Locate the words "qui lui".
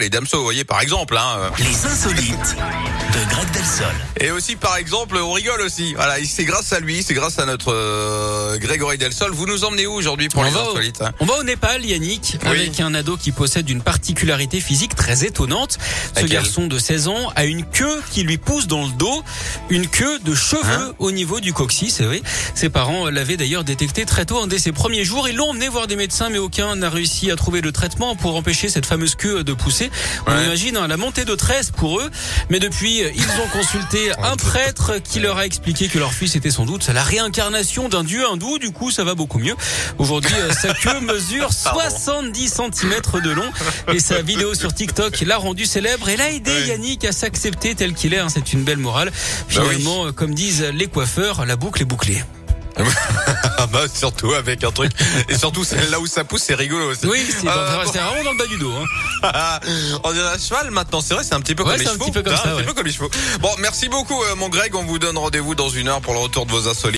18.12-18.38